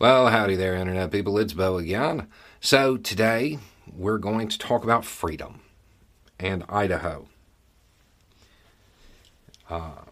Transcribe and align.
Well, 0.00 0.26
howdy 0.26 0.56
there, 0.56 0.74
Internet 0.74 1.12
people. 1.12 1.38
It's 1.38 1.52
Bo 1.52 1.76
again. 1.76 2.26
So, 2.60 2.96
today 2.96 3.60
we're 3.96 4.18
going 4.18 4.48
to 4.48 4.58
talk 4.58 4.82
about 4.82 5.04
freedom 5.04 5.60
and 6.36 6.64
Idaho. 6.68 7.28
Uh, 9.70 10.02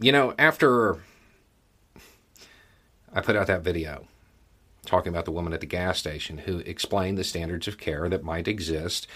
you 0.00 0.10
know, 0.10 0.32
after 0.38 1.02
I 3.12 3.20
put 3.20 3.36
out 3.36 3.46
that 3.48 3.60
video 3.60 4.06
talking 4.86 5.12
about 5.12 5.26
the 5.26 5.32
woman 5.32 5.52
at 5.52 5.60
the 5.60 5.66
gas 5.66 5.98
station 5.98 6.38
who 6.38 6.60
explained 6.60 7.18
the 7.18 7.24
standards 7.24 7.68
of 7.68 7.76
care 7.76 8.08
that 8.08 8.24
might 8.24 8.48
exist 8.48 9.06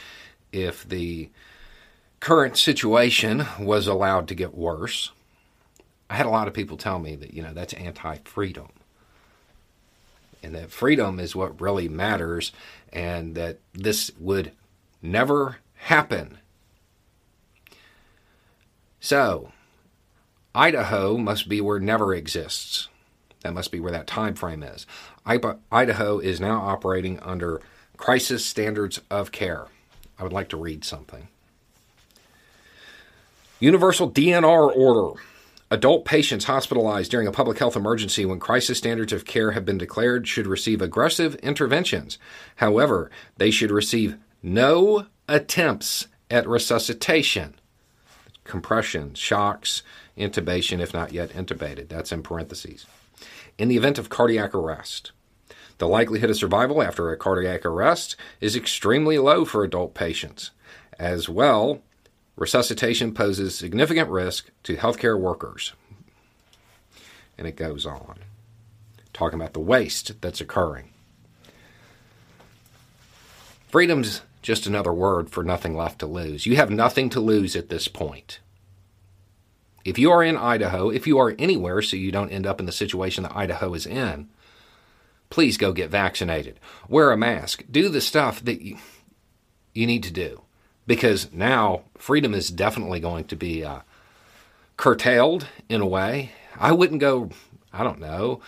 if 0.53 0.87
the 0.87 1.31
current 2.21 2.59
situation 2.59 3.47
was 3.59 3.87
allowed 3.87 4.29
to 4.29 4.35
get 4.35 4.55
worse, 4.55 5.13
I 6.11 6.17
had 6.17 6.27
a 6.27 6.31
lot 6.31 6.47
of 6.47 6.53
people 6.53 6.77
tell 6.77 6.99
me 6.99 7.17
that, 7.17 7.33
you 7.33 7.43
know, 7.43 7.55
that's 7.55 7.73
anti 7.73 8.19
freedom 8.19 8.69
and 10.43 10.55
that 10.55 10.71
freedom 10.71 11.19
is 11.19 11.37
what 11.37 11.61
really 11.61 11.89
matters, 11.89 12.53
and 12.93 13.35
that 13.35 13.59
this 13.73 14.11
would 14.19 14.53
never 15.03 15.59
happen. 15.75 16.39
So, 19.01 19.53
Idaho 20.55 21.17
must 21.17 21.49
be 21.49 21.61
where 21.61 21.79
never 21.79 22.15
exists. 22.15 22.89
That 23.43 23.55
must 23.55 23.71
be 23.71 23.79
where 23.79 23.93
that 23.93 24.07
time 24.07 24.35
frame 24.35 24.63
is. 24.63 24.87
Idaho 25.25 26.19
is 26.19 26.41
now 26.41 26.61
operating 26.61 27.21
under 27.21 27.61
crisis 27.97 28.45
standards 28.45 29.01
of 29.11 29.31
care. 29.31 29.67
I 30.19 30.25
would 30.25 30.33
like 30.33 30.49
to 30.49 30.57
read 30.57 30.85
something. 30.85 31.29
Universal 33.61 34.11
DNR 34.13 34.77
order 34.77 35.21
Adult 35.71 36.07
patients 36.07 36.47
hospitalized 36.47 37.11
during 37.11 37.27
a 37.27 37.33
public 37.33 37.59
health 37.59 37.77
emergency 37.77 38.25
when 38.25 38.41
crisis 38.41 38.79
standards 38.79 39.13
of 39.13 39.27
care 39.27 39.51
have 39.51 39.67
been 39.67 39.77
declared 39.77 40.27
should 40.27 40.47
receive 40.47 40.81
aggressive 40.81 41.35
interventions. 41.37 42.19
However, 42.57 43.11
they 43.37 43.51
should 43.51 43.71
receive 43.71 44.17
no 44.43 45.07
attempts 45.29 46.09
at 46.31 46.49
resuscitation, 46.49 47.55
compression, 48.45 49.13
shocks, 49.13 49.83
intubation, 50.17 50.81
if 50.81 50.95
not 50.95 51.13
yet 51.13 51.31
intubated. 51.31 51.89
That's 51.89 52.13
in 52.13 52.23
parentheses. 52.23 52.87
In 53.59 53.69
the 53.69 53.77
event 53.77 53.99
of 53.99 54.09
cardiac 54.09 54.55
arrest, 54.55 55.13
the 55.77 55.89
likelihood 55.89 56.31
of 56.31 56.37
survival 56.37 56.83
after 56.83 57.13
a 57.13 57.17
cardiac 57.17 57.67
arrest 57.67 58.17
is 58.41 58.57
extremely 58.57 59.19
low 59.19 59.45
for 59.45 59.65
adult 59.65 59.93
patients. 59.93 60.51
As 60.99 61.29
well, 61.29 61.83
resuscitation 62.39 63.13
poses 63.13 63.55
significant 63.55 64.09
risk 64.09 64.51
to 64.63 64.77
healthcare 64.77 65.19
workers. 65.19 65.73
And 67.37 67.47
it 67.47 67.57
goes 67.57 67.85
on, 67.85 68.19
talking 69.13 69.41
about 69.41 69.53
the 69.53 69.61
waste 69.61 70.21
that's 70.21 70.41
occurring. 70.41 70.91
Freedom's 73.69 74.23
just 74.41 74.67
another 74.67 74.93
word 74.93 75.31
for 75.31 75.45
nothing 75.45 75.77
left 75.77 75.99
to 75.99 76.07
lose. 76.07 76.47
You 76.47 76.57
have 76.57 76.71
nothing 76.71 77.11
to 77.11 77.21
lose 77.21 77.55
at 77.55 77.69
this 77.69 77.87
point. 77.87 78.41
If 79.85 79.99
you 79.99 80.11
are 80.11 80.23
in 80.23 80.37
Idaho, 80.37 80.91
if 80.91 81.07
you 81.07 81.19
are 81.19 81.35
anywhere 81.39 81.83
so 81.83 81.97
you 81.97 82.13
don't 82.13 82.31
end 82.31 82.47
up 82.47 82.61
in 82.61 82.67
the 82.67 82.73
situation 82.73 83.25
that 83.25 83.37
Idaho 83.37 83.75
is 83.75 83.87
in, 83.87 84.29
please 85.31 85.57
go 85.57 85.73
get 85.73 85.91
vaccinated. 85.91 86.59
Wear 86.89 87.11
a 87.11 87.17
mask. 87.17 87.65
Do 87.71 87.89
the 87.89 88.01
stuff 88.01 88.43
that 88.45 88.63
you, 88.63 88.79
you 89.75 89.87
need 89.87 90.03
to 90.05 90.11
do 90.11 90.43
because 90.89 91.31
now 91.35 91.83
freedom 91.99 92.35
is 92.35 92.51
definitely 92.51 92.99
going 92.99 93.25
to 93.25 93.37
be 93.37 93.63
uh, 93.63 93.81
curtailed 94.79 95.47
in 95.69 95.83
a 95.83 95.87
way. 95.87 96.33
I 96.59 96.73
wouldn't 96.73 97.01
go, 97.01 97.29
I 97.73 97.85
don't 97.85 98.01
know, 98.01 98.41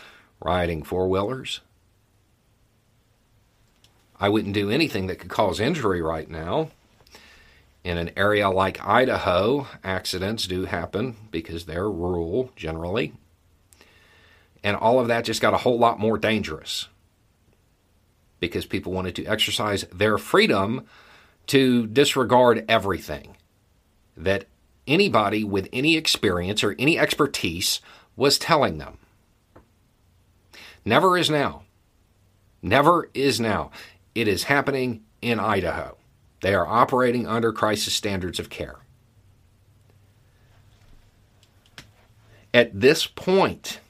riding 0.43 0.83
four 0.83 1.07
wheelers. 1.07 1.61
I 4.19 4.31
wouldn't 4.31 4.55
do 4.55 4.71
anything 4.71 5.07
that 5.07 5.19
could 5.19 5.29
cause 5.29 5.61
injury 5.61 6.01
right 6.01 6.29
now. 6.29 6.71
In 7.85 7.99
an 7.99 8.11
area 8.17 8.49
like 8.49 8.85
Idaho, 8.87 9.67
accidents 9.85 10.47
do 10.47 10.65
happen 10.65 11.17
because 11.31 11.67
they're 11.67 11.91
rural 11.91 12.53
generally. 12.57 13.13
And 14.65 14.77
all 14.77 14.99
of 14.99 15.09
that 15.09 15.25
just 15.25 15.43
got 15.43 15.55
a 15.55 15.59
whole 15.59 15.79
lot 15.79 15.99
more 15.99 16.17
dangerous 16.17 16.89
because 18.39 18.65
people 18.65 18.93
wanted 18.93 19.15
to 19.17 19.27
exercise 19.27 19.85
their 19.93 20.17
freedom 20.17 20.87
to 21.47 21.87
disregard 21.87 22.65
everything 22.69 23.37
that 24.17 24.47
anybody 24.87 25.45
with 25.45 25.69
any 25.73 25.97
experience 25.97 26.63
or 26.63 26.75
any 26.79 26.99
expertise 26.99 27.81
was 28.17 28.39
telling 28.39 28.79
them. 28.79 28.99
Never 30.85 31.17
is 31.17 31.31
now. 31.31 31.63
Never 32.63 33.11
is 33.15 33.41
now. 33.41 33.71
It 34.15 34.29
is 34.29 34.45
happening 34.45 35.03
in 35.23 35.41
Idaho. 35.41 35.97
They 36.41 36.55
are 36.55 36.67
operating 36.67 37.27
under 37.27 37.53
crisis 37.53 37.95
standards 37.95 38.39
of 38.39 38.51
care. 38.51 38.77
At 42.53 42.81
this 42.81 43.07
point, 43.07 43.81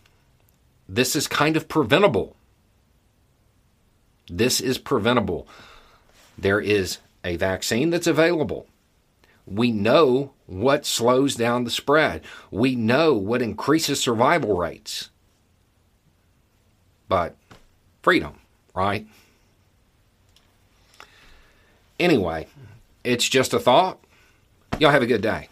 this 0.89 1.17
is 1.17 1.27
kind 1.27 1.57
of 1.57 1.69
preventable. 1.69 2.37
This 4.29 4.61
is 4.61 4.77
preventable. 4.77 5.49
There 6.37 6.61
is 6.61 6.99
a 7.25 7.37
vaccine 7.37 7.91
that's 7.91 8.07
available. 8.07 8.67
We 9.47 9.73
know 9.73 10.33
what 10.47 10.87
slows 10.87 11.35
down 11.35 11.65
the 11.65 11.71
spread. 11.71 12.23
We 12.51 12.77
know 12.77 13.15
what 13.15 13.43
increases 13.43 14.01
survival 14.01 14.57
rates. 14.57 15.11
But 17.09 17.37
freedom, 18.03 18.35
right? 18.75 19.07
Anyway, 21.99 22.47
it's 23.05 23.29
just 23.29 23.53
a 23.53 23.59
thought. 23.59 23.99
Y'all 24.79 24.91
have 24.91 25.03
a 25.03 25.07
good 25.07 25.23
day. 25.23 25.49